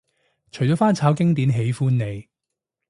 [0.49, 2.27] 除咗翻炒經典喜歡你